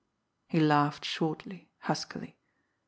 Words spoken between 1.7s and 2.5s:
huskily.